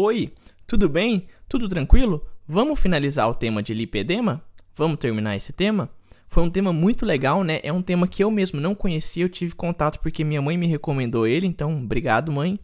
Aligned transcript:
Oi, 0.00 0.32
tudo 0.64 0.88
bem? 0.88 1.26
Tudo 1.48 1.68
tranquilo? 1.68 2.24
Vamos 2.46 2.78
finalizar 2.78 3.28
o 3.28 3.34
tema 3.34 3.60
de 3.60 3.74
lipedema? 3.74 4.40
Vamos 4.72 4.96
terminar 4.96 5.34
esse 5.34 5.52
tema? 5.52 5.90
Foi 6.28 6.44
um 6.44 6.48
tema 6.48 6.72
muito 6.72 7.04
legal, 7.04 7.42
né? 7.42 7.58
É 7.64 7.72
um 7.72 7.82
tema 7.82 8.06
que 8.06 8.22
eu 8.22 8.30
mesmo 8.30 8.60
não 8.60 8.76
conhecia, 8.76 9.24
eu 9.24 9.28
tive 9.28 9.56
contato 9.56 9.98
porque 9.98 10.22
minha 10.22 10.40
mãe 10.40 10.56
me 10.56 10.68
recomendou 10.68 11.26
ele, 11.26 11.48
então 11.48 11.76
obrigado, 11.82 12.30
mãe. 12.30 12.60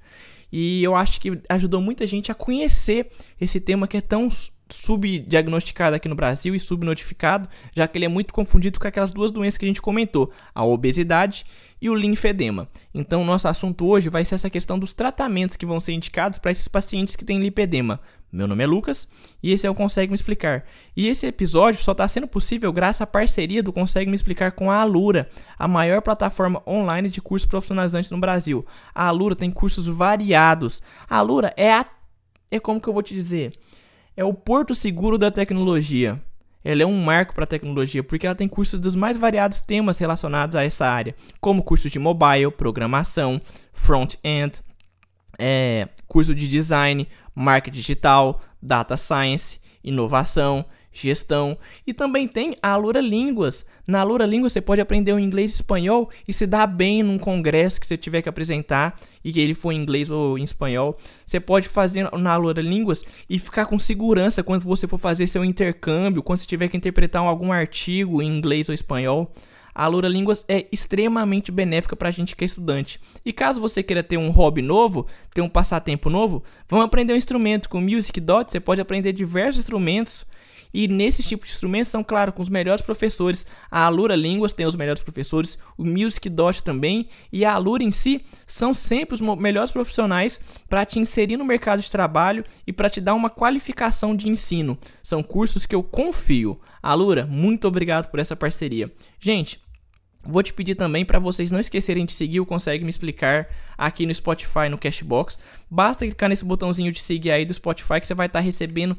E 0.52 0.80
eu 0.84 0.94
acho 0.94 1.20
que 1.20 1.40
ajudou 1.48 1.80
muita 1.80 2.06
gente 2.06 2.30
a 2.30 2.36
conhecer 2.36 3.10
esse 3.40 3.60
tema 3.60 3.88
que 3.88 3.96
é 3.96 4.00
tão 4.00 4.28
subdiagnosticado 4.74 5.96
aqui 5.96 6.08
no 6.08 6.14
Brasil 6.14 6.54
e 6.54 6.60
subnotificado, 6.60 7.48
já 7.74 7.86
que 7.86 7.96
ele 7.98 8.04
é 8.04 8.08
muito 8.08 8.32
confundido 8.32 8.78
com 8.78 8.86
aquelas 8.86 9.10
duas 9.10 9.30
doenças 9.30 9.56
que 9.56 9.64
a 9.64 9.68
gente 9.68 9.82
comentou, 9.82 10.30
a 10.54 10.64
obesidade 10.64 11.44
e 11.80 11.88
o 11.90 11.94
linfedema. 11.94 12.68
Então, 12.92 13.24
nosso 13.24 13.46
assunto 13.46 13.86
hoje 13.86 14.08
vai 14.08 14.24
ser 14.24 14.34
essa 14.36 14.50
questão 14.50 14.78
dos 14.78 14.94
tratamentos 14.94 15.56
que 15.56 15.66
vão 15.66 15.80
ser 15.80 15.92
indicados 15.92 16.38
para 16.38 16.50
esses 16.50 16.68
pacientes 16.68 17.14
que 17.16 17.24
têm 17.24 17.40
lipedema. 17.40 18.00
Meu 18.34 18.48
nome 18.48 18.64
é 18.64 18.66
Lucas 18.66 19.06
e 19.40 19.52
esse 19.52 19.64
é 19.64 19.70
o 19.70 19.74
Consegue 19.76 20.10
Me 20.10 20.16
Explicar. 20.16 20.64
E 20.96 21.06
esse 21.06 21.24
episódio 21.24 21.80
só 21.80 21.92
está 21.92 22.08
sendo 22.08 22.26
possível 22.26 22.72
graças 22.72 23.02
à 23.02 23.06
parceria 23.06 23.62
do 23.62 23.72
Consegue 23.72 24.10
Me 24.10 24.16
Explicar 24.16 24.50
com 24.52 24.72
a 24.72 24.78
Alura, 24.78 25.28
a 25.56 25.68
maior 25.68 26.02
plataforma 26.02 26.60
online 26.66 27.08
de 27.08 27.20
cursos 27.20 27.48
profissionalizantes 27.48 28.10
no 28.10 28.18
Brasil. 28.18 28.66
A 28.92 29.06
Alura 29.06 29.36
tem 29.36 29.52
cursos 29.52 29.86
variados. 29.86 30.82
A 31.08 31.18
Alura 31.18 31.54
é 31.56 31.72
a. 31.72 31.86
É 32.50 32.58
como 32.58 32.80
que 32.80 32.88
eu 32.88 32.92
vou 32.92 33.04
te 33.04 33.14
dizer? 33.14 33.52
É 34.16 34.24
o 34.24 34.32
porto 34.34 34.74
seguro 34.74 35.18
da 35.18 35.30
tecnologia. 35.30 36.20
Ela 36.64 36.82
é 36.82 36.86
um 36.86 37.02
marco 37.02 37.34
para 37.34 37.44
a 37.44 37.46
tecnologia 37.46 38.02
porque 38.02 38.26
ela 38.26 38.34
tem 38.34 38.48
cursos 38.48 38.78
dos 38.78 38.96
mais 38.96 39.16
variados 39.16 39.60
temas 39.60 39.98
relacionados 39.98 40.56
a 40.56 40.64
essa 40.64 40.86
área, 40.86 41.14
como 41.40 41.62
cursos 41.62 41.90
de 41.90 41.98
mobile, 41.98 42.50
programação, 42.50 43.40
front-end, 43.72 44.62
é, 45.38 45.88
curso 46.08 46.34
de 46.34 46.48
design, 46.48 47.06
marketing 47.34 47.76
digital, 47.76 48.40
data 48.62 48.96
science, 48.96 49.60
inovação, 49.82 50.64
gestão 50.94 51.58
e 51.84 51.92
também 51.92 52.26
tem 52.28 52.56
a 52.62 52.70
Alura 52.70 53.00
Línguas. 53.00 53.66
Na 53.86 54.00
Alura 54.00 54.24
Línguas 54.24 54.52
você 54.52 54.60
pode 54.60 54.80
aprender 54.80 55.12
o 55.12 55.18
inglês 55.18 55.50
e 55.50 55.54
espanhol 55.56 56.08
e 56.26 56.32
se 56.32 56.46
dar 56.46 56.66
bem 56.66 57.02
num 57.02 57.18
congresso 57.18 57.80
que 57.80 57.86
você 57.86 57.98
tiver 57.98 58.22
que 58.22 58.28
apresentar 58.28 58.98
e 59.22 59.32
que 59.32 59.40
ele 59.40 59.54
for 59.54 59.72
em 59.72 59.82
inglês 59.82 60.08
ou 60.08 60.38
em 60.38 60.44
espanhol. 60.44 60.96
Você 61.26 61.40
pode 61.40 61.68
fazer 61.68 62.08
na 62.16 62.32
Alura 62.32 62.62
Línguas 62.62 63.04
e 63.28 63.38
ficar 63.38 63.66
com 63.66 63.78
segurança 63.78 64.42
quando 64.42 64.62
você 64.62 64.86
for 64.86 64.96
fazer 64.98 65.26
seu 65.26 65.44
intercâmbio, 65.44 66.22
quando 66.22 66.38
você 66.38 66.46
tiver 66.46 66.68
que 66.68 66.76
interpretar 66.76 67.22
algum 67.22 67.52
artigo 67.52 68.22
em 68.22 68.28
inglês 68.28 68.68
ou 68.68 68.74
espanhol. 68.74 69.30
A 69.74 69.84
Alura 69.84 70.06
Línguas 70.06 70.44
é 70.48 70.66
extremamente 70.70 71.50
benéfica 71.50 71.96
para 71.96 72.08
a 72.08 72.12
gente 72.12 72.36
que 72.36 72.44
é 72.44 72.46
estudante. 72.46 73.00
E 73.24 73.32
caso 73.32 73.60
você 73.60 73.82
queira 73.82 74.04
ter 74.04 74.16
um 74.16 74.30
hobby 74.30 74.62
novo, 74.62 75.04
ter 75.34 75.40
um 75.40 75.48
passatempo 75.48 76.08
novo, 76.08 76.44
vamos 76.68 76.86
aprender 76.86 77.12
um 77.12 77.16
instrumento. 77.16 77.68
Com 77.68 77.78
o 77.78 77.82
Music 77.82 78.20
Dot 78.20 78.50
você 78.50 78.60
pode 78.60 78.80
aprender 78.80 79.12
diversos 79.12 79.58
instrumentos 79.58 80.24
e 80.74 80.88
nesse 80.88 81.22
tipo 81.22 81.46
de 81.46 81.52
instrumentos 81.52 81.88
são, 81.88 82.02
claro, 82.02 82.32
com 82.32 82.42
os 82.42 82.48
melhores 82.48 82.82
professores. 82.82 83.46
A 83.70 83.86
Alura 83.86 84.16
Línguas 84.16 84.52
tem 84.52 84.66
os 84.66 84.74
melhores 84.74 85.00
professores, 85.00 85.56
o 85.78 85.84
Music 85.84 86.28
Dot 86.28 86.64
também, 86.64 87.06
e 87.32 87.44
a 87.44 87.52
Alura 87.52 87.84
em 87.84 87.92
si 87.92 88.24
são 88.44 88.74
sempre 88.74 89.14
os 89.14 89.20
melhores 89.20 89.70
profissionais 89.70 90.40
para 90.68 90.84
te 90.84 90.98
inserir 90.98 91.36
no 91.36 91.44
mercado 91.44 91.80
de 91.80 91.88
trabalho 91.88 92.44
e 92.66 92.72
para 92.72 92.90
te 92.90 93.00
dar 93.00 93.14
uma 93.14 93.30
qualificação 93.30 94.16
de 94.16 94.28
ensino. 94.28 94.76
São 95.00 95.22
cursos 95.22 95.64
que 95.64 95.76
eu 95.76 95.82
confio. 95.82 96.60
Alura, 96.82 97.24
muito 97.24 97.68
obrigado 97.68 98.10
por 98.10 98.18
essa 98.18 98.34
parceria. 98.34 98.92
Gente, 99.20 99.62
Vou 100.26 100.42
te 100.42 100.54
pedir 100.54 100.74
também 100.74 101.04
para 101.04 101.18
vocês 101.18 101.52
não 101.52 101.60
esquecerem 101.60 102.06
de 102.06 102.12
seguir 102.12 102.40
o 102.40 102.46
Consegue 102.46 102.82
Me 102.82 102.88
Explicar 102.88 103.46
aqui 103.76 104.06
no 104.06 104.14
Spotify, 104.14 104.70
no 104.70 104.78
Cashbox. 104.78 105.38
Basta 105.70 106.06
clicar 106.06 106.30
nesse 106.30 106.46
botãozinho 106.46 106.90
de 106.90 107.02
seguir 107.02 107.30
aí 107.30 107.44
do 107.44 107.52
Spotify 107.52 108.00
que 108.00 108.06
você 108.06 108.14
vai 108.14 108.26
estar 108.26 108.40
recebendo 108.40 108.96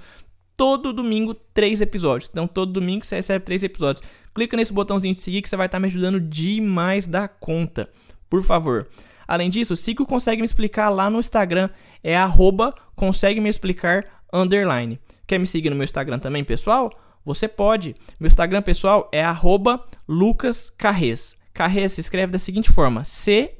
todo 0.57 0.93
domingo 0.93 1.33
três 1.33 1.81
episódios. 1.81 2.29
Então, 2.31 2.47
todo 2.47 2.73
domingo 2.73 3.05
você 3.05 3.15
recebe 3.15 3.45
três 3.45 3.63
episódios. 3.63 4.07
Clica 4.33 4.57
nesse 4.57 4.73
botãozinho 4.73 5.13
de 5.13 5.19
seguir 5.19 5.41
que 5.41 5.49
você 5.49 5.55
vai 5.55 5.65
estar 5.67 5.79
me 5.79 5.87
ajudando 5.87 6.19
demais 6.19 7.07
da 7.07 7.27
conta. 7.27 7.89
Por 8.29 8.43
favor. 8.43 8.87
Além 9.27 9.49
disso, 9.49 9.75
siga 9.75 10.03
o 10.03 10.05
Consegue 10.05 10.41
Me 10.41 10.45
Explicar 10.45 10.89
lá 10.89 11.09
no 11.09 11.19
Instagram. 11.19 11.69
É 12.03 12.15
arroba 12.15 12.73
consegue 12.95 13.41
me 13.41 13.49
explicar 13.49 14.05
underline. 14.33 14.99
Quer 15.27 15.39
me 15.39 15.47
seguir 15.47 15.69
no 15.69 15.75
meu 15.75 15.83
Instagram 15.83 16.19
também, 16.19 16.43
pessoal? 16.43 16.91
Você 17.23 17.47
pode. 17.47 17.95
Meu 18.19 18.27
Instagram, 18.27 18.61
pessoal, 18.61 19.09
é 19.11 19.23
arroba 19.23 19.83
Lucas 20.07 20.69
Carrez. 20.69 21.35
Carrez 21.53 21.93
se 21.93 22.01
escreve 22.01 22.31
da 22.31 22.39
seguinte 22.39 22.71
forma: 22.71 23.03
C-A-R-R-E-Z. 23.03 23.55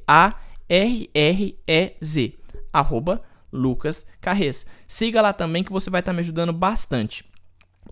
Arroba 2.72 3.22
Lucas 3.56 4.06
Carrez. 4.22 4.66
Siga 4.88 5.22
lá 5.22 5.34
também 5.34 5.64
que 5.64 5.72
você 5.72 5.90
vai 5.90 6.02
estar 6.02 6.12
tá 6.12 6.14
me 6.14 6.20
ajudando 6.20 6.54
bastante. 6.54 7.24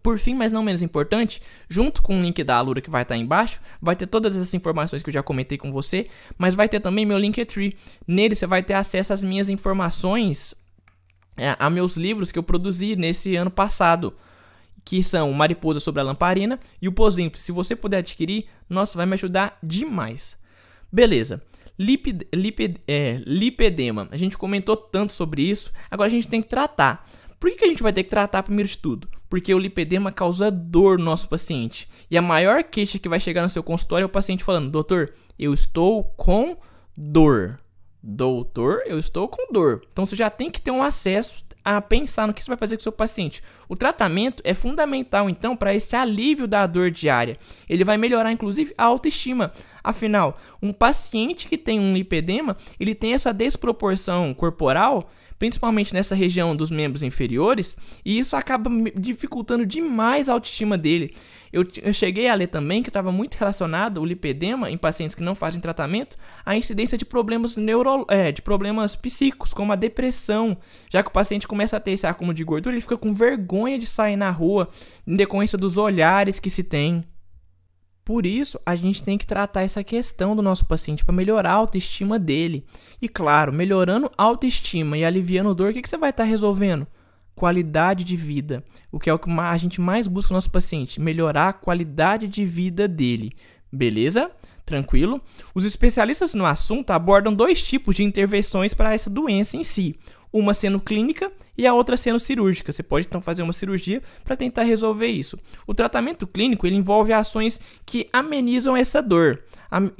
Por 0.02 0.18
fim, 0.20 0.34
mas 0.34 0.52
não 0.52 0.64
menos 0.64 0.82
importante, 0.82 1.42
junto 1.70 2.02
com 2.02 2.20
o 2.20 2.22
link 2.22 2.44
da 2.44 2.58
Alura 2.58 2.82
que 2.82 2.90
vai 2.90 3.04
estar 3.04 3.16
tá 3.16 3.20
embaixo, 3.20 3.62
vai 3.82 3.96
ter 3.96 4.08
todas 4.08 4.36
essas 4.36 4.54
informações 4.54 5.02
que 5.02 5.10
eu 5.10 5.14
já 5.14 5.24
comentei 5.24 5.58
com 5.58 5.72
você, 5.72 6.08
mas 6.38 6.56
vai 6.56 6.68
ter 6.68 6.80
também 6.80 7.06
meu 7.06 7.18
Linktree. 7.18 7.78
Nele 8.08 8.36
você 8.36 8.48
vai 8.48 8.64
ter 8.64 8.74
acesso 8.74 9.14
às 9.14 9.24
minhas 9.24 9.50
informações, 9.50 10.56
é, 11.38 11.56
a 11.58 11.70
meus 11.70 11.96
livros 11.96 12.32
que 12.32 12.40
eu 12.40 12.44
produzi 12.44 12.96
nesse 12.96 13.36
ano 13.36 13.52
passado, 13.52 14.14
que 14.84 15.02
são 15.04 15.32
Mariposa 15.32 15.80
sobre 15.80 16.02
a 16.02 16.04
Lamparina 16.04 16.60
e 16.82 16.88
o 16.88 16.92
Posimpre. 16.92 17.40
Se 17.40 17.52
você 17.52 17.76
puder 17.76 18.00
adquirir, 18.00 18.48
nossa, 18.70 18.98
vai 18.98 19.06
me 19.06 19.14
ajudar 19.14 19.58
demais. 19.64 20.38
Beleza. 20.92 21.42
Lipid, 21.84 22.26
lipid, 22.34 22.78
é, 22.88 23.22
lipedema. 23.26 24.08
A 24.10 24.16
gente 24.16 24.38
comentou 24.38 24.78
tanto 24.78 25.12
sobre 25.12 25.42
isso, 25.42 25.72
agora 25.92 26.08
a 26.08 26.12
gente 26.12 26.30
tem 26.30 26.42
que 26.42 26.48
tratar. 26.48 27.06
Por 27.40 27.50
que, 27.50 27.58
que 27.58 27.66
a 27.66 27.68
gente 27.68 27.84
vai 27.84 27.92
ter 27.92 28.04
que 28.04 28.10
tratar 28.10 28.42
primeiro 28.42 28.70
de 28.70 28.78
tudo? 28.78 29.10
Porque 29.30 29.54
o 29.54 29.60
lipedema 29.60 30.14
causa 30.14 30.50
dor 30.50 30.98
no 30.98 31.04
nosso 31.04 31.28
paciente. 31.28 31.90
E 32.10 32.18
a 32.18 32.22
maior 32.22 32.64
queixa 32.64 32.98
que 32.98 33.10
vai 33.10 33.20
chegar 33.20 33.42
no 33.42 33.50
seu 33.50 33.62
consultório 33.62 34.04
é 34.04 34.06
o 34.06 34.10
paciente 34.10 34.46
falando: 34.46 34.72
Doutor, 34.72 35.14
eu 35.38 35.54
estou 35.54 36.06
com 36.16 36.56
dor. 36.98 37.60
Doutor, 38.02 38.84
eu 38.86 38.98
estou 38.98 39.28
com 39.28 39.52
dor. 39.52 39.82
Então 39.92 40.06
você 40.06 40.16
já 40.16 40.30
tem 40.30 40.50
que 40.50 40.62
ter 40.62 40.72
um 40.72 40.82
acesso 40.82 41.44
a 41.64 41.82
pensar 41.82 42.28
no 42.28 42.34
que 42.34 42.44
você 42.44 42.50
vai 42.50 42.58
fazer 42.58 42.76
com 42.76 42.82
o 42.82 42.84
seu 42.84 42.92
paciente. 42.92 43.42
O 43.70 43.76
tratamento 43.76 44.42
é 44.46 44.54
fundamental, 44.54 45.30
então, 45.30 45.56
para 45.56 45.74
esse 45.74 45.96
alívio 45.96 46.48
da 46.48 46.68
dor 46.68 46.92
diária. 46.92 47.38
Ele 47.70 47.84
vai 47.84 47.98
melhorar, 47.98 48.32
inclusive, 48.32 48.74
a 48.78 48.84
autoestima. 48.84 49.54
Afinal, 49.84 50.38
um 50.62 50.72
paciente 50.72 51.48
que 51.48 51.58
tem 51.58 51.80
um 51.80 51.94
lipedema, 51.94 52.56
ele 52.80 52.96
tem 52.96 53.14
essa 53.14 53.34
desproporção 53.34 54.34
corporal 54.34 55.10
principalmente 55.44 55.94
nessa 55.94 56.16
região 56.16 56.56
dos 56.56 56.72
membros 56.72 57.04
inferiores, 57.04 57.76
e 58.06 58.18
isso 58.18 58.34
acaba 58.34 58.70
dificultando 58.96 59.66
demais 59.66 60.30
a 60.30 60.34
autoestima 60.34 60.78
dele. 60.78 61.14
Eu, 61.52 61.68
eu 61.82 61.94
cheguei 61.94 62.30
a 62.30 62.34
ler 62.34 62.48
também 62.48 62.82
que 62.82 62.90
estava 62.90 63.12
muito 63.12 63.36
relacionado 63.36 64.00
o 64.00 64.06
lipedema 64.06 64.72
em 64.72 64.78
pacientes 64.78 65.16
que 65.16 65.22
não 65.22 65.36
fazem 65.36 65.60
tratamento 65.60 66.16
à 66.46 66.56
incidência 66.56 66.98
de 66.98 67.04
problemas 67.04 67.58
neuro, 67.58 68.06
é, 68.10 68.32
de 68.32 68.42
problemas 68.42 68.96
psíquicos, 68.96 69.54
como 69.54 69.74
a 69.74 69.76
depressão, 69.76 70.58
já 70.90 71.04
que 71.04 71.10
o 71.10 71.14
paciente 71.14 71.46
começa 71.46 71.76
a 71.76 71.80
ter 71.82 71.92
esse 71.92 72.08
acúmulo 72.08 72.34
de 72.34 72.46
gordura, 72.46 72.74
ele 72.74 72.82
fica 72.82 72.96
com 72.96 73.14
vergonha 73.14 73.78
de 73.78 73.86
sair 73.86 74.16
na 74.16 74.32
rua 74.32 74.70
em 75.06 75.16
decorrência 75.16 75.58
dos 75.58 75.78
olhares 75.78 76.40
que 76.40 76.50
se 76.50 76.64
tem. 76.64 77.04
Por 78.06 78.26
isso, 78.26 78.60
a 78.66 78.76
gente 78.76 79.02
tem 79.02 79.18
que 79.18 79.26
tratar 79.26 79.62
essa 79.62 79.84
questão 79.84 80.36
do 80.36 80.42
nosso 80.42 80.66
paciente 80.66 81.06
para 81.06 81.16
melhorar 81.16 81.52
a 81.52 81.56
autoestima 81.56 82.20
dele. 82.20 82.66
E 83.02 83.08
claro, 83.08 83.54
melhorando 83.54 84.12
a 84.18 84.24
autoestima 84.24 84.98
e 84.98 85.06
aliviando 85.06 85.56
dor, 85.56 85.72
o 85.72 85.74
que, 85.74 85.82
que 85.82 85.88
você 85.90 85.98
vai 85.98 86.10
estar 86.10 86.24
tá 86.24 86.30
resolvendo? 86.30 86.86
Qualidade 87.34 88.04
de 88.04 88.18
vida. 88.18 88.64
O 88.92 89.00
que 89.00 89.10
é 89.10 89.14
o 89.14 89.20
que 89.20 89.32
a 89.32 89.58
gente 89.58 89.80
mais 89.80 90.06
busca 90.06 90.34
no 90.34 90.38
nosso 90.38 90.52
paciente: 90.52 91.00
melhorar 91.00 91.50
a 91.50 91.54
qualidade 91.54 92.28
de 92.28 92.46
vida 92.46 92.88
dele. 92.88 93.32
Beleza? 93.72 94.30
Tranquilo? 94.66 95.22
Os 95.56 95.66
especialistas 95.66 96.34
no 96.34 96.46
assunto 96.46 96.92
abordam 96.92 97.34
dois 97.34 97.62
tipos 97.62 97.96
de 97.96 98.04
intervenções 98.04 98.74
para 98.74 98.94
essa 98.94 99.10
doença 99.10 99.58
em 99.58 99.64
si 99.64 99.98
uma 100.34 100.54
sendo 100.56 100.80
clínica 100.80 101.32
e 101.56 101.68
a 101.68 101.74
outra 101.74 101.96
sendo 101.96 102.20
cirúrgica. 102.20 102.72
Você 102.72 102.82
pode 102.82 103.06
então 103.06 103.22
fazer 103.22 103.44
uma 103.44 103.54
cirurgia 103.54 104.02
para 104.24 104.36
tentar 104.36 104.64
resolver 104.64 105.08
isso. 105.08 105.38
O 105.68 105.74
tratamento 105.74 106.26
clínico 106.26 106.66
ele 106.66 106.76
envolve 106.76 107.14
ações 107.14 107.62
que 107.86 108.10
amenizam 108.12 108.76
essa 108.76 109.02
dor, 109.02 109.44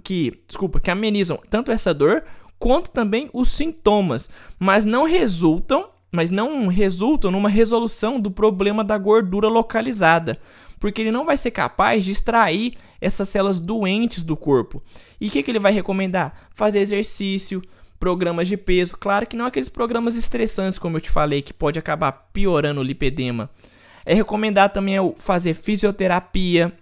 que, 0.04 0.34
desculpa, 0.48 0.80
que 0.80 0.90
amenizam 0.90 1.40
tanto 1.50 1.72
essa 1.72 1.94
dor 1.94 2.24
quanto 2.58 2.90
também 2.90 3.30
os 3.34 3.50
sintomas, 3.50 4.30
mas 4.58 4.86
não 4.86 5.04
resultam, 5.04 5.90
mas 6.12 6.32
não 6.32 6.68
resultam 6.68 7.30
numa 7.30 7.50
resolução 7.50 8.20
do 8.20 8.32
problema 8.32 8.84
da 8.84 8.98
gordura 8.98 9.50
localizada, 9.50 10.40
porque 10.80 11.02
ele 11.02 11.12
não 11.12 11.26
vai 11.26 11.38
ser 11.38 11.52
capaz 11.52 12.06
de 12.06 12.12
extrair 12.12 12.76
essas 13.00 13.28
células 13.30 13.60
doentes 13.60 14.24
do 14.24 14.38
corpo. 14.38 14.82
E 15.20 15.28
o 15.28 15.32
que, 15.32 15.44
que 15.44 15.52
ele 15.52 15.60
vai 15.60 15.74
recomendar? 15.74 16.50
Fazer 16.56 16.80
exercício, 16.80 17.62
programas 18.04 18.50
de 18.50 18.58
peso. 18.58 18.98
Claro 18.98 19.26
que 19.26 19.38
não 19.38 19.46
aqueles 19.46 19.70
programas 19.70 20.18
estressantes, 20.18 20.78
como 20.78 20.98
eu 20.98 21.02
te 21.02 21.10
falei, 21.10 21.42
que 21.42 21.54
pode 21.54 21.80
acabar 21.80 22.12
piorando 22.34 22.82
o 22.82 22.84
lipedema. 22.84 23.50
É 24.06 24.14
recomendado 24.14 24.74
também 24.74 24.98
fazer 25.18 25.54
fisioterapia, 25.54 26.74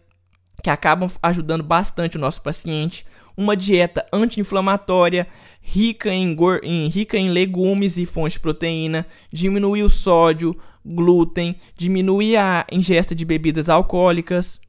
que 0.64 0.70
acabam 0.72 1.08
ajudando 1.22 1.62
bastante 1.62 2.18
o 2.18 2.20
nosso 2.20 2.42
paciente. 2.42 3.06
uma 3.38 3.56
dieta 3.56 4.04
anti-inflamatória, 4.12 5.28
rica 5.62 6.12
em, 6.12 6.36
em, 6.64 6.88
rica 6.88 7.20
em 7.20 7.30
legumes 7.30 8.00
e 8.00 8.06
fontes 8.08 8.34
de 8.34 8.40
proteína, 8.40 9.06
diminuir 9.32 9.84
o 9.84 9.92
sódio, 9.92 10.58
glúten, 10.84 11.56
diminuir 11.78 12.38
a 12.38 12.66
ingesta 12.72 13.14
de 13.14 13.26
bebidas 13.26 13.70
alcoólicas. 13.70 14.60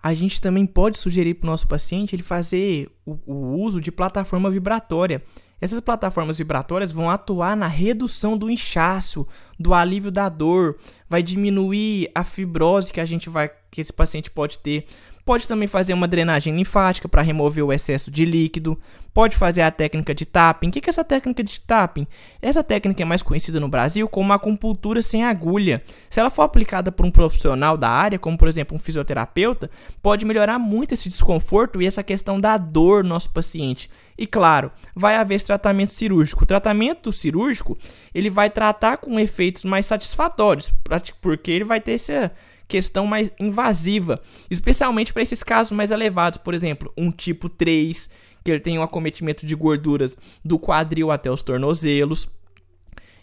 A 0.00 0.14
gente 0.14 0.40
também 0.40 0.64
pode 0.64 0.96
sugerir 0.96 1.34
para 1.34 1.48
o 1.48 1.50
nosso 1.50 1.66
paciente 1.66 2.14
ele 2.14 2.22
fazer 2.22 2.88
o, 3.04 3.18
o 3.26 3.60
uso 3.60 3.80
de 3.80 3.90
plataforma 3.90 4.48
vibratória. 4.48 5.20
Essas 5.60 5.80
plataformas 5.80 6.38
vibratórias 6.38 6.92
vão 6.92 7.10
atuar 7.10 7.56
na 7.56 7.66
redução 7.66 8.36
do 8.36 8.50
inchaço, 8.50 9.26
do 9.58 9.72
alívio 9.72 10.10
da 10.10 10.28
dor, 10.28 10.76
vai 11.08 11.22
diminuir 11.22 12.10
a 12.14 12.22
fibrose 12.22 12.92
que 12.92 13.00
a 13.00 13.06
gente 13.06 13.30
vai 13.30 13.50
que 13.70 13.80
esse 13.80 13.92
paciente 13.92 14.30
pode 14.30 14.58
ter, 14.58 14.86
Pode 15.26 15.48
também 15.48 15.66
fazer 15.66 15.92
uma 15.92 16.06
drenagem 16.06 16.54
linfática 16.54 17.08
para 17.08 17.20
remover 17.20 17.64
o 17.64 17.72
excesso 17.72 18.12
de 18.12 18.24
líquido. 18.24 18.78
Pode 19.12 19.36
fazer 19.36 19.62
a 19.62 19.72
técnica 19.72 20.14
de 20.14 20.24
tapping. 20.24 20.68
O 20.68 20.70
que 20.70 20.78
é 20.78 20.88
essa 20.88 21.02
técnica 21.02 21.42
de 21.42 21.58
tapping? 21.58 22.06
Essa 22.40 22.62
técnica 22.62 23.02
é 23.02 23.04
mais 23.04 23.24
conhecida 23.24 23.58
no 23.58 23.66
Brasil 23.66 24.08
como 24.08 24.32
acupuntura 24.32 25.02
sem 25.02 25.24
agulha. 25.24 25.82
Se 26.08 26.20
ela 26.20 26.30
for 26.30 26.42
aplicada 26.42 26.92
por 26.92 27.04
um 27.04 27.10
profissional 27.10 27.76
da 27.76 27.90
área, 27.90 28.20
como 28.20 28.38
por 28.38 28.46
exemplo 28.46 28.76
um 28.76 28.78
fisioterapeuta, 28.78 29.68
pode 30.00 30.24
melhorar 30.24 30.60
muito 30.60 30.94
esse 30.94 31.08
desconforto 31.08 31.82
e 31.82 31.86
essa 31.86 32.04
questão 32.04 32.38
da 32.38 32.56
dor 32.56 33.02
no 33.02 33.08
nosso 33.08 33.30
paciente. 33.30 33.90
E 34.16 34.28
claro, 34.28 34.70
vai 34.94 35.16
haver 35.16 35.34
esse 35.34 35.46
tratamento 35.46 35.90
cirúrgico. 35.90 36.44
O 36.44 36.46
tratamento 36.46 37.12
cirúrgico 37.12 37.76
ele 38.14 38.30
vai 38.30 38.48
tratar 38.48 38.98
com 38.98 39.18
efeitos 39.18 39.64
mais 39.64 39.86
satisfatórios, 39.86 40.72
porque 41.20 41.50
ele 41.50 41.64
vai 41.64 41.80
ter 41.80 41.94
essa 41.94 42.30
questão 42.68 43.06
mais 43.06 43.32
invasiva, 43.38 44.20
especialmente 44.50 45.12
para 45.12 45.22
esses 45.22 45.42
casos 45.42 45.72
mais 45.72 45.90
elevados, 45.90 46.38
por 46.38 46.54
exemplo, 46.54 46.92
um 46.96 47.10
tipo 47.10 47.48
3, 47.48 48.10
que 48.44 48.50
ele 48.50 48.60
tem 48.60 48.78
um 48.78 48.82
acometimento 48.82 49.44
de 49.44 49.54
gorduras 49.54 50.16
do 50.44 50.58
quadril 50.58 51.10
até 51.10 51.30
os 51.30 51.42
tornozelos. 51.42 52.28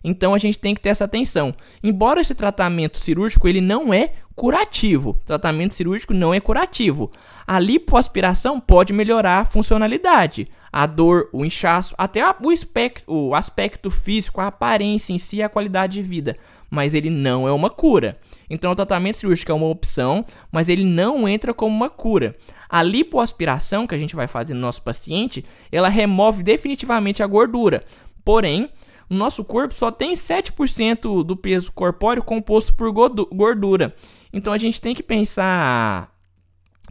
Então 0.04 0.34
a 0.34 0.38
gente 0.38 0.60
tem 0.60 0.76
que 0.76 0.82
ter 0.82 0.90
essa 0.90 1.06
atenção. 1.06 1.56
Embora 1.82 2.20
esse 2.20 2.36
tratamento 2.36 3.00
cirúrgico 3.00 3.48
ele 3.48 3.62
não 3.62 3.94
é 3.94 4.16
curativo, 4.36 5.18
tratamento 5.26 5.74
cirúrgico 5.74 6.14
não 6.14 6.34
é 6.34 6.42
curativo. 6.42 7.10
A 7.48 7.58
lipoaspiração 7.58 8.60
pode 8.60 8.92
melhorar 8.92 9.40
a 9.40 9.46
funcionalidade, 9.46 10.50
a 10.72 10.86
dor, 10.86 11.30
o 11.32 11.46
inchaço, 11.46 11.96
até 11.98 12.22
o 12.22 12.36
o 13.08 13.36
aspecto 13.36 13.90
físico, 13.90 14.42
a 14.42 14.48
aparência 14.48 15.14
em 15.14 15.20
si, 15.20 15.42
a 15.42 15.48
qualidade 15.48 15.94
de 15.94 16.02
vida 16.02 16.38
mas 16.74 16.96
ele 16.96 17.12
não 17.12 17.48
é 17.48 17.52
uma 17.52 17.70
cura. 17.70 18.18
Então 18.50 18.72
o 18.72 18.76
tratamento 18.76 19.18
cirúrgico 19.18 19.52
é 19.52 19.54
uma 19.54 19.68
opção, 19.68 20.26
mas 20.52 20.70
ele 20.70 20.84
não 20.84 21.30
entra 21.30 21.54
como 21.54 21.76
uma 21.76 21.88
cura. 21.88 22.36
A 22.68 22.82
lipoaspiração 22.82 23.86
que 23.86 23.94
a 23.94 23.98
gente 23.98 24.16
vai 24.16 24.28
fazer 24.28 24.56
no 24.56 24.60
nosso 24.60 24.82
paciente, 24.82 25.46
ela 25.72 25.88
remove 25.88 26.42
definitivamente 26.42 27.22
a 27.22 27.28
gordura. 27.28 27.84
Porém, 28.26 28.72
o 29.08 29.14
nosso 29.14 29.46
corpo 29.46 29.76
só 29.76 29.92
tem 29.92 30.14
7% 30.14 31.24
do 31.24 31.38
peso 31.38 31.72
corpóreo 31.72 32.24
composto 32.24 32.74
por 32.74 32.92
gordura. 32.92 33.96
Então 34.34 34.52
a 34.52 34.58
gente 34.58 34.82
tem 34.82 34.96
que 34.96 35.04
pensar 35.04 36.12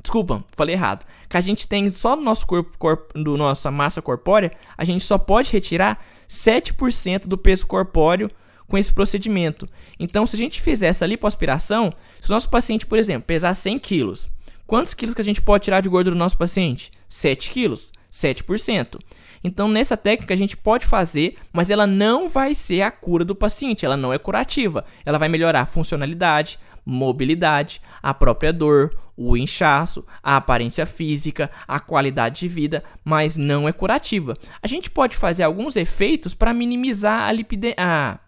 Desculpa, 0.01 0.45
falei 0.53 0.77
errado. 0.77 1.05
Que 1.29 1.37
a 1.37 1.41
gente 1.41 1.67
tem 1.67 1.91
só 1.91 2.15
no 2.15 2.23
nosso 2.23 2.47
corpo, 2.47 2.77
corpo 2.79 3.19
do 3.21 3.37
nossa 3.37 3.69
massa 3.69 4.01
corpórea, 4.01 4.53
a 4.79 4.85
gente 4.85 5.03
só 5.03 5.19
pode 5.19 5.51
retirar 5.51 6.05
7% 6.29 7.27
do 7.27 7.37
peso 7.37 7.67
corpóreo 7.67 8.31
com 8.73 8.79
esse 8.79 8.91
procedimento. 8.91 9.69
Então, 10.01 10.27
se 10.27 10.35
a 10.35 10.39
gente 10.39 10.63
fizer 10.63 10.87
essa 10.87 11.05
lipoaspiração, 11.05 11.93
se 12.19 12.31
o 12.31 12.33
nosso 12.33 12.49
paciente, 12.49 12.87
por 12.87 12.97
exemplo, 12.97 13.25
pesar 13.27 13.53
100 13.53 13.79
quilos, 13.79 14.31
quantos 14.67 14.95
quilos 14.95 15.15
que 15.15 15.21
a 15.21 15.25
gente 15.25 15.43
pode 15.43 15.65
tirar 15.65 15.83
de 15.83 15.91
gordura 15.91 16.17
do 16.17 16.19
nosso 16.19 16.39
paciente? 16.39 16.91
7 17.07 17.51
quilos, 17.51 17.93
7%. 18.11 18.99
Então, 19.45 19.69
nessa 19.69 19.95
técnica 19.95 20.33
a 20.33 20.37
gente 20.39 20.57
pode 20.57 20.87
fazer, 20.87 21.37
mas 21.53 21.69
ela 21.69 21.87
não 21.87 22.31
vai 22.31 22.55
ser 22.55 22.81
a 22.81 22.91
cura 22.91 23.27
do 23.27 23.35
paciente, 23.35 23.85
ela 23.85 23.95
não 23.95 24.11
é 24.11 24.17
curativa. 24.17 24.87
Ela 25.05 25.19
vai 25.19 25.29
melhorar 25.29 25.61
a 25.61 25.67
funcionalidade, 25.67 26.59
mobilidade, 26.83 27.79
a 28.03 28.15
própria 28.15 28.55
dor, 28.55 28.97
o 29.15 29.37
inchaço, 29.37 30.03
a 30.23 30.37
aparência 30.37 30.87
física, 30.87 31.51
a 31.69 31.79
qualidade 31.79 32.41
de 32.41 32.49
vida, 32.49 32.83
mas 33.05 33.37
não 33.37 33.69
é 33.69 33.73
curativa. 33.73 34.35
A 34.63 34.67
gente 34.67 34.89
pode 34.89 35.15
fazer 35.15 35.43
alguns 35.43 35.77
efeitos 35.77 36.33
para 36.33 36.55
minimizar 36.55 37.29
a, 37.29 37.33
lipide 37.33 37.75
a 37.77 38.19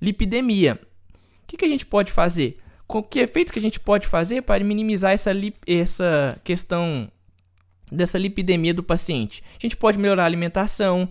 lipidemia. 0.00 0.78
O 1.42 1.46
que, 1.46 1.56
que 1.56 1.64
a 1.64 1.68
gente 1.68 1.86
pode 1.86 2.12
fazer? 2.12 2.58
Com 2.86 3.02
que 3.02 3.20
efeito 3.20 3.52
que 3.52 3.58
a 3.58 3.62
gente 3.62 3.80
pode 3.80 4.06
fazer 4.06 4.42
para 4.42 4.64
minimizar 4.64 5.12
essa, 5.12 5.30
essa 5.66 6.40
questão 6.42 7.10
dessa 7.90 8.18
lipidemia 8.18 8.74
do 8.74 8.82
paciente? 8.82 9.42
A 9.54 9.60
gente 9.60 9.76
pode 9.76 9.98
melhorar 9.98 10.24
a 10.24 10.26
alimentação, 10.26 11.08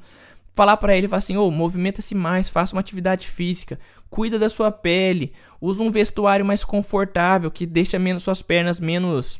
falar 0.53 0.77
para 0.77 0.95
ele, 0.97 1.07
falar 1.07 1.19
assim, 1.19 1.37
oh, 1.37 1.51
movimenta-se 1.51 2.15
mais, 2.15 2.49
faça 2.49 2.75
uma 2.75 2.79
atividade 2.79 3.27
física, 3.27 3.79
cuida 4.09 4.39
da 4.39 4.49
sua 4.49 4.71
pele, 4.71 5.33
usa 5.61 5.83
um 5.83 5.91
vestuário 5.91 6.45
mais 6.45 6.63
confortável 6.63 7.51
que 7.51 7.65
deixa 7.65 7.99
menos 7.99 8.23
suas 8.23 8.41
pernas 8.41 8.79
menos 8.79 9.39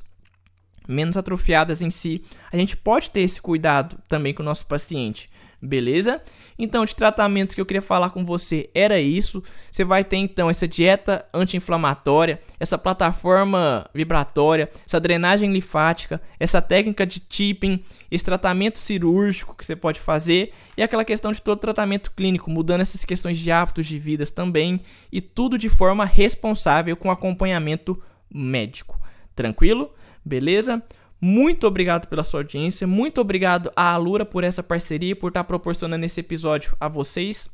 menos 0.87 1.17
atrofiadas 1.17 1.81
em 1.81 1.89
si. 1.89 2.23
A 2.51 2.55
gente 2.55 2.77
pode 2.77 3.09
ter 3.09 3.21
esse 3.21 3.41
cuidado 3.41 3.97
também 4.07 4.33
com 4.33 4.41
o 4.41 4.45
nosso 4.45 4.65
paciente. 4.65 5.29
Beleza? 5.59 6.21
Então, 6.57 6.85
de 6.85 6.93
tratamento 6.95 7.55
que 7.55 7.61
eu 7.61 7.65
queria 7.65 7.81
falar 7.81 8.11
com 8.11 8.23
você 8.23 8.69
era 8.75 8.99
isso. 8.99 9.41
Você 9.71 9.83
vai 9.83 10.03
ter 10.03 10.17
então 10.17 10.49
essa 10.51 10.67
dieta 10.67 11.25
anti-inflamatória, 11.33 12.39
essa 12.59 12.77
plataforma 12.77 13.89
vibratória, 13.91 14.69
essa 14.85 14.99
drenagem 14.99 15.51
linfática, 15.51 16.21
essa 16.39 16.61
técnica 16.61 17.07
de 17.07 17.19
tipping, 17.19 17.83
esse 18.11 18.23
tratamento 18.23 18.77
cirúrgico 18.77 19.55
que 19.55 19.65
você 19.65 19.75
pode 19.75 19.99
fazer 19.99 20.53
e 20.77 20.83
aquela 20.83 21.03
questão 21.03 21.31
de 21.31 21.41
todo 21.41 21.59
tratamento 21.59 22.11
clínico, 22.11 22.51
mudando 22.51 22.81
essas 22.81 23.03
questões 23.03 23.39
de 23.39 23.51
hábitos 23.51 23.87
de 23.87 23.97
vidas 23.97 24.29
também 24.29 24.79
e 25.11 25.19
tudo 25.19 25.57
de 25.57 25.69
forma 25.69 26.05
responsável 26.05 26.95
com 26.95 27.09
acompanhamento 27.09 27.99
médico. 28.31 28.99
Tranquilo? 29.35 29.91
Beleza? 30.23 30.83
Muito 31.19 31.65
obrigado 31.65 32.07
pela 32.07 32.23
sua 32.23 32.41
audiência, 32.41 32.85
muito 32.85 33.19
obrigado 33.19 33.71
à 33.75 33.91
Alura 33.91 34.23
por 34.23 34.43
essa 34.43 34.61
parceria, 34.61 35.15
por 35.15 35.29
estar 35.29 35.43
proporcionando 35.43 36.05
esse 36.05 36.19
episódio 36.19 36.75
a 36.79 36.87
vocês. 36.87 37.49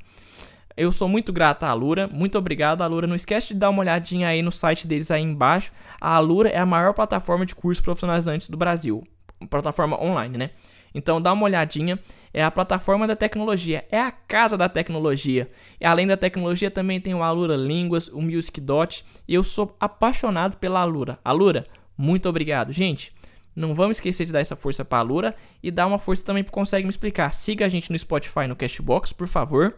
Eu 0.75 0.91
sou 0.91 1.07
muito 1.07 1.31
grato 1.31 1.63
à 1.63 1.69
Alura, 1.69 2.09
muito 2.11 2.37
obrigado 2.37 2.81
Alura. 2.81 3.07
Não 3.07 3.15
esquece 3.15 3.49
de 3.49 3.53
dar 3.53 3.69
uma 3.69 3.79
olhadinha 3.79 4.27
aí 4.27 4.41
no 4.41 4.51
site 4.51 4.85
deles 4.85 5.11
aí 5.11 5.21
embaixo. 5.21 5.71
A 6.01 6.15
Alura 6.15 6.49
é 6.49 6.57
a 6.57 6.65
maior 6.65 6.93
plataforma 6.93 7.45
de 7.45 7.55
cursos 7.55 7.81
profissionalizantes 7.81 8.49
do 8.49 8.57
Brasil, 8.57 9.01
plataforma 9.49 10.01
online, 10.03 10.37
né? 10.37 10.49
Então 10.93 11.21
dá 11.21 11.31
uma 11.31 11.45
olhadinha, 11.45 11.97
é 12.33 12.43
a 12.43 12.51
plataforma 12.51 13.07
da 13.07 13.15
tecnologia, 13.15 13.85
é 13.89 13.99
a 13.99 14.11
casa 14.11 14.57
da 14.57 14.67
tecnologia. 14.67 15.49
E 15.79 15.85
além 15.85 16.05
da 16.05 16.17
tecnologia 16.17 16.69
também 16.69 16.99
tem 16.99 17.15
o 17.15 17.23
Alura 17.23 17.55
Línguas, 17.55 18.09
o 18.09 18.21
Music 18.21 18.59
Dot, 18.59 19.05
e 19.27 19.33
eu 19.33 19.43
sou 19.43 19.75
apaixonado 19.79 20.57
pela 20.57 20.81
Alura. 20.81 21.17
Alura, 21.23 21.65
muito 21.97 22.27
obrigado, 22.27 22.73
gente. 22.73 23.13
Não 23.55 23.75
vamos 23.75 23.97
esquecer 23.97 24.25
de 24.25 24.31
dar 24.31 24.39
essa 24.39 24.55
força 24.55 24.83
para 24.83 24.99
a 24.99 25.01
Lura 25.01 25.35
e 25.61 25.69
dar 25.69 25.85
uma 25.85 25.99
força 25.99 26.25
também 26.25 26.43
para 26.43 26.51
Consegue 26.51 26.85
Me 26.85 26.89
Explicar. 26.89 27.33
Siga 27.33 27.65
a 27.65 27.69
gente 27.69 27.91
no 27.91 27.97
Spotify, 27.97 28.47
no 28.47 28.55
Cashbox, 28.55 29.13
por 29.13 29.27
favor. 29.27 29.75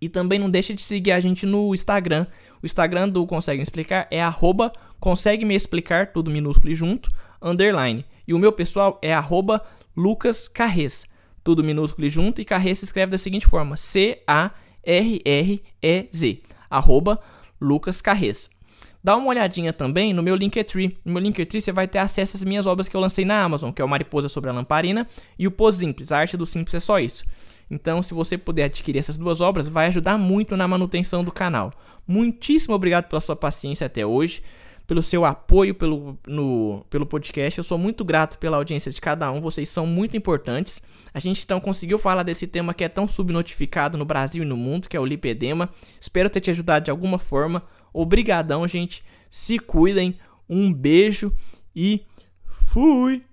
E 0.00 0.08
também 0.08 0.38
não 0.38 0.50
deixe 0.50 0.74
de 0.74 0.82
seguir 0.82 1.12
a 1.12 1.20
gente 1.20 1.46
no 1.46 1.74
Instagram. 1.74 2.26
O 2.62 2.66
Instagram 2.66 3.08
do 3.08 3.26
Consegue 3.26 3.58
Me 3.58 3.62
Explicar 3.62 4.06
é 4.10 4.20
arroba 4.20 4.72
Consegue 4.98 5.44
Me 5.44 5.54
Explicar, 5.54 6.12
tudo 6.12 6.30
minúsculo 6.30 6.72
e 6.72 6.74
junto, 6.74 7.08
underline. 7.40 8.04
E 8.26 8.34
o 8.34 8.38
meu 8.38 8.52
pessoal 8.52 8.98
é 9.02 9.14
arroba 9.14 9.62
Lucas 9.96 10.50
tudo 11.44 11.62
minúsculo 11.62 12.06
e 12.06 12.10
junto. 12.10 12.40
E 12.40 12.44
Carres 12.44 12.80
se 12.80 12.86
escreve 12.86 13.12
da 13.12 13.18
seguinte 13.18 13.46
forma, 13.46 13.76
C-A-R-R-E-Z, 13.76 14.52
arroba 16.68 17.20
Lucas. 17.60 18.02
Dá 19.06 19.14
uma 19.14 19.28
olhadinha 19.28 19.72
também 19.72 20.12
no 20.12 20.20
meu 20.20 20.34
Linktree. 20.34 20.98
No 21.04 21.12
meu 21.12 21.22
Linktree 21.22 21.60
você 21.60 21.70
vai 21.70 21.86
ter 21.86 22.00
acesso 22.00 22.36
às 22.36 22.42
minhas 22.42 22.66
obras 22.66 22.88
que 22.88 22.96
eu 22.96 23.00
lancei 23.00 23.24
na 23.24 23.40
Amazon, 23.40 23.70
que 23.70 23.80
é 23.80 23.84
o 23.84 23.88
Mariposa 23.88 24.28
sobre 24.28 24.50
a 24.50 24.52
Lamparina 24.52 25.06
e 25.38 25.46
o 25.46 25.50
Pos 25.52 25.76
Simples. 25.76 26.10
A 26.10 26.18
arte 26.18 26.36
do 26.36 26.44
simples 26.44 26.74
é 26.74 26.80
só 26.80 26.98
isso. 26.98 27.24
Então, 27.70 28.02
se 28.02 28.12
você 28.12 28.36
puder 28.36 28.64
adquirir 28.64 28.98
essas 28.98 29.16
duas 29.16 29.40
obras, 29.40 29.68
vai 29.68 29.86
ajudar 29.86 30.18
muito 30.18 30.56
na 30.56 30.66
manutenção 30.66 31.22
do 31.22 31.30
canal. 31.30 31.72
Muitíssimo 32.04 32.74
obrigado 32.74 33.04
pela 33.04 33.20
sua 33.20 33.36
paciência 33.36 33.86
até 33.86 34.04
hoje, 34.04 34.42
pelo 34.88 35.00
seu 35.04 35.24
apoio 35.24 35.72
pelo, 35.72 36.18
no, 36.26 36.84
pelo 36.90 37.06
podcast. 37.06 37.58
Eu 37.58 37.64
sou 37.64 37.78
muito 37.78 38.04
grato 38.04 38.38
pela 38.38 38.56
audiência 38.56 38.90
de 38.90 39.00
cada 39.00 39.30
um, 39.30 39.40
vocês 39.40 39.68
são 39.68 39.86
muito 39.86 40.16
importantes. 40.16 40.82
A 41.14 41.20
gente 41.20 41.44
então 41.44 41.60
conseguiu 41.60 41.96
falar 41.96 42.24
desse 42.24 42.48
tema 42.48 42.74
que 42.74 42.82
é 42.82 42.88
tão 42.88 43.06
subnotificado 43.06 43.96
no 43.96 44.04
Brasil 44.04 44.42
e 44.42 44.46
no 44.46 44.56
mundo, 44.56 44.88
que 44.88 44.96
é 44.96 45.00
o 45.00 45.06
lipedema. 45.06 45.68
Espero 46.00 46.28
ter 46.28 46.40
te 46.40 46.50
ajudado 46.50 46.86
de 46.86 46.90
alguma 46.90 47.20
forma. 47.20 47.62
Obrigadão, 47.96 48.68
gente. 48.68 49.02
Se 49.30 49.58
cuidem. 49.58 50.18
Um 50.48 50.70
beijo 50.72 51.32
e 51.74 52.04
fui. 52.44 53.24